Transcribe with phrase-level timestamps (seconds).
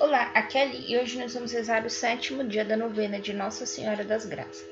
[0.00, 3.66] Olá, aqui é e hoje nós vamos rezar o sétimo dia da novena de Nossa
[3.66, 4.66] Senhora das Graças.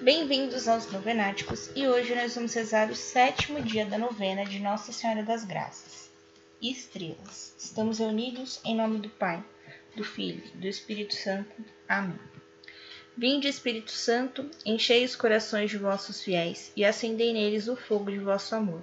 [0.00, 4.92] Bem-vindos aos Novenáticos e hoje nós vamos rezar o sétimo dia da novena de Nossa
[4.92, 6.10] Senhora das Graças
[6.62, 7.54] Estrelas.
[7.58, 9.44] Estamos reunidos em nome do Pai,
[9.94, 11.54] do Filho do Espírito Santo.
[11.86, 12.18] Amém.
[13.14, 18.18] Vinde, Espírito Santo, enchei os corações de vossos fiéis e acendei neles o fogo de
[18.18, 18.82] vosso amor.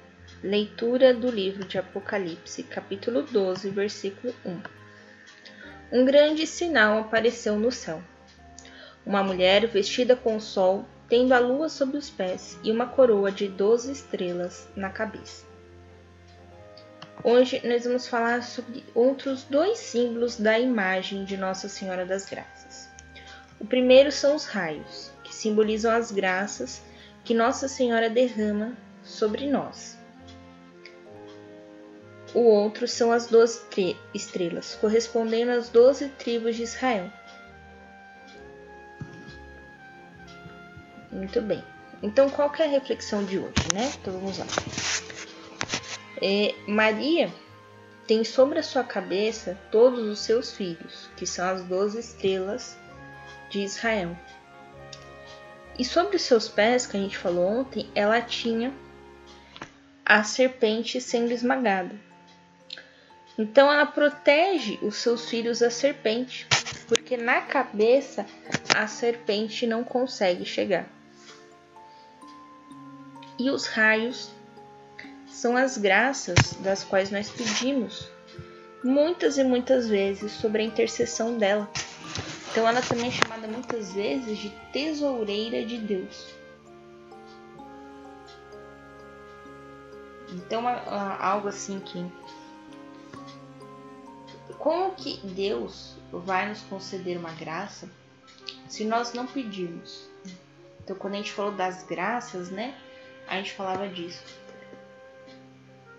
[0.43, 4.59] Leitura do livro de Apocalipse, capítulo 12, versículo 1.
[5.91, 8.01] Um grande sinal apareceu no céu.
[9.05, 13.31] Uma mulher vestida com o sol, tendo a lua sob os pés e uma coroa
[13.31, 15.45] de doze estrelas na cabeça.
[17.23, 22.89] Hoje nós vamos falar sobre outros dois símbolos da imagem de Nossa Senhora das Graças.
[23.59, 26.81] O primeiro são os raios, que simbolizam as graças
[27.23, 30.00] que Nossa Senhora derrama sobre nós.
[32.33, 33.61] O outro são as doze
[34.13, 37.11] estrelas, correspondendo às doze tribos de Israel.
[41.11, 41.63] Muito bem.
[42.01, 43.91] Então, qual é a reflexão de hoje, né?
[43.99, 44.45] Então, vamos lá.
[46.21, 47.31] É, Maria
[48.07, 52.77] tem sobre a sua cabeça todos os seus filhos, que são as doze estrelas
[53.49, 54.17] de Israel.
[55.77, 58.73] E sobre os seus pés, que a gente falou ontem, ela tinha
[60.05, 62.10] a serpente sendo esmagada.
[63.41, 66.45] Então ela protege os seus filhos da serpente,
[66.87, 68.23] porque na cabeça
[68.75, 70.87] a serpente não consegue chegar.
[73.39, 74.29] E os raios
[75.25, 78.07] são as graças das quais nós pedimos
[78.83, 81.67] muitas e muitas vezes sobre a intercessão dela.
[82.51, 86.27] Então ela também é chamada muitas vezes de tesoureira de Deus.
[90.29, 90.67] Então
[91.19, 92.05] algo assim que
[94.61, 97.89] como que Deus vai nos conceder uma graça
[98.69, 100.07] se nós não pedirmos?
[100.83, 102.75] Então quando a gente falou das graças, né?
[103.27, 104.23] A gente falava disso.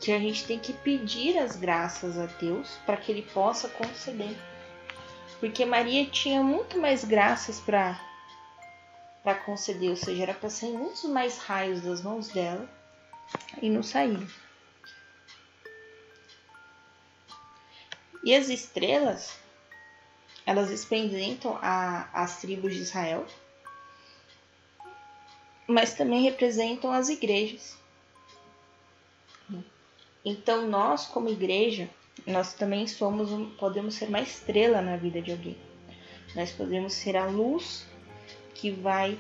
[0.01, 4.37] Que a gente tem que pedir as graças a Deus para que ele possa conceder
[5.43, 8.01] porque Maria tinha muito mais graças para
[9.25, 12.69] para conceder, ou seja, era para sair muitos mais raios das mãos dela
[13.61, 14.25] e não saíram.
[18.25, 19.39] E as estrelas,
[20.47, 23.27] elas representam a, as tribos de Israel,
[25.67, 27.77] mas também representam as igrejas.
[30.25, 31.89] Então nós, como igreja,
[32.27, 35.57] nós também somos podemos ser uma estrela na vida de alguém.
[36.37, 37.87] Nós podemos ser a luz
[38.55, 39.19] que vai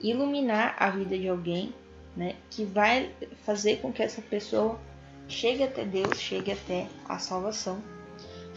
[0.00, 1.74] iluminar a vida de alguém,
[2.16, 2.36] né?
[2.50, 3.14] Que vai
[3.44, 4.78] fazer com que essa pessoa
[5.28, 7.82] chegue até Deus, chegue até a salvação.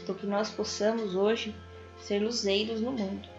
[0.02, 1.56] Então que nós possamos hoje
[2.00, 3.30] ser luzeiros no mundo.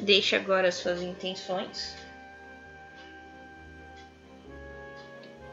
[0.00, 1.96] Deixe agora suas intenções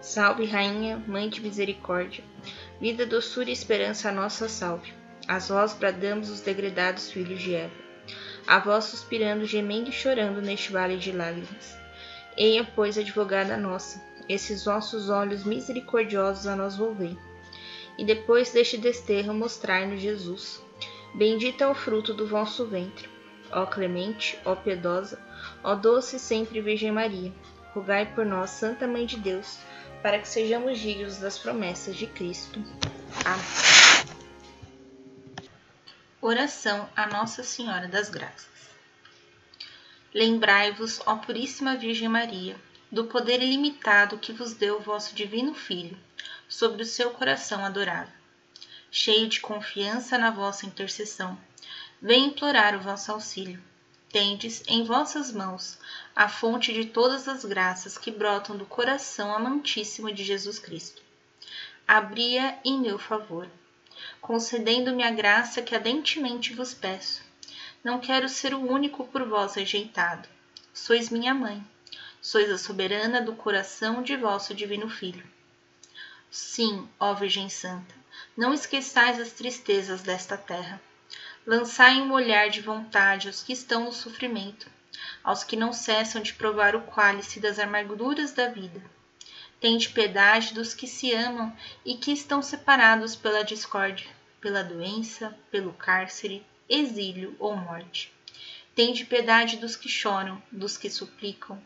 [0.06, 2.24] Salve, Rainha, Mãe de Misericórdia,
[2.80, 4.94] vida, doçura e esperança, a nossa salve.
[5.28, 7.74] A vós bradamos os degredados filhos de Eva,
[8.46, 11.76] a vós suspirando, gemendo e chorando neste vale de lágrimas.
[12.38, 17.18] Eia, pois, advogada nossa, esses vossos olhos misericordiosos a nós volvei.
[17.98, 20.62] E depois deste desterro mostrai-nos Jesus.
[21.14, 23.10] Bendito é o fruto do vosso ventre.
[23.52, 25.20] Ó clemente, ó piedosa,
[25.64, 27.32] ó doce sempre Virgem Maria,
[27.74, 29.60] rogai por nós, Santa Mãe de Deus,
[30.02, 32.60] para que sejamos dignos das promessas de Cristo.
[33.24, 33.86] Amém.
[36.22, 38.50] Oração a Nossa Senhora das Graças.
[40.12, 42.56] Lembrai-vos, ó Puríssima Virgem Maria,
[42.96, 45.96] do poder ilimitado que vos deu o vosso Divino Filho
[46.50, 48.14] sobre o seu coração adorável.
[48.90, 51.38] Cheio de confiança na vossa intercessão,
[52.02, 53.62] vem implorar o vosso auxílio
[54.16, 55.78] tendes em vossas mãos
[56.16, 61.02] a fonte de todas as graças que brotam do coração amantíssimo de Jesus Cristo.
[61.86, 63.50] Abria em meu favor,
[64.22, 67.24] concedendo-me a graça que ardentemente vos peço.
[67.84, 70.30] Não quero ser o único por vós rejeitado.
[70.74, 71.62] Sois minha mãe,
[72.26, 75.24] sois a soberana do coração de vosso divino Filho.
[76.32, 77.94] Sim, ó Virgem Santa,
[78.36, 80.82] não esqueçais as tristezas desta terra.
[81.46, 84.68] Lançai um olhar de vontade aos que estão no sofrimento,
[85.24, 88.82] aos que não cessam de provar o cálice das amarguras da vida.
[89.62, 91.56] Tende piedade dos que se amam
[91.86, 94.10] e que estão separados pela discórdia,
[94.42, 98.15] pela doença, pelo cárcere, exílio ou morte.
[98.76, 101.58] Tende piedade dos que choram, dos que suplicam,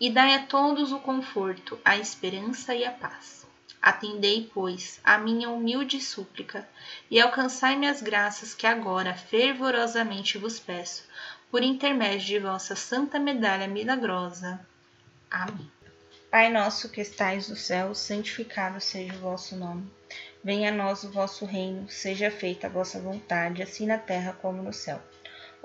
[0.00, 3.46] e dai a todos o conforto, a esperança e a paz.
[3.80, 6.68] Atendei, pois, a minha humilde súplica,
[7.08, 11.04] e alcançai-me as graças que agora fervorosamente vos peço,
[11.52, 14.58] por intermédio de vossa santa medalha milagrosa.
[15.30, 15.70] Amém.
[16.28, 19.88] Pai nosso que estais no céu, santificado seja o vosso nome.
[20.42, 24.60] Venha a nós o vosso reino, seja feita a vossa vontade, assim na terra como
[24.60, 25.00] no céu.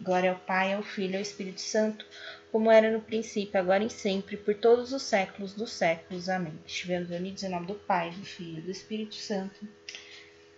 [0.00, 2.06] Glória ao Pai, ao Filho e ao Espírito Santo,
[2.52, 6.28] como era no princípio, agora e sempre, por todos os séculos dos séculos.
[6.28, 6.58] Amém.
[6.66, 9.66] Estivemos unidos em nome do Pai, do Filho e do Espírito Santo.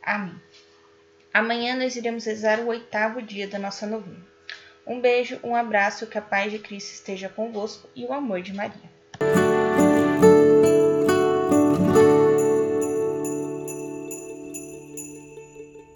[0.02, 0.40] Amém.
[1.32, 4.26] Amanhã nós iremos rezar o oitavo dia da nossa novena.
[4.86, 8.54] Um beijo, um abraço, que a paz de Cristo esteja convosco e o amor de
[8.54, 8.97] Maria.